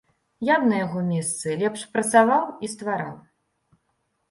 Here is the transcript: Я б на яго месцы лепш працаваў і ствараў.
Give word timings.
Я 0.47 0.55
б 0.61 0.69
на 0.71 0.79
яго 0.85 1.03
месцы 1.09 1.47
лепш 1.61 1.85
працаваў 1.97 2.43
і 2.67 2.73
ствараў. 2.75 3.15